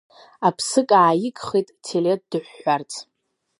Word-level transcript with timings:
Аԥсык 0.47 0.89
ааигхеит 0.99 1.67
Ҭелеҭ 1.85 2.21
дыҳәҳәарц. 2.31 2.91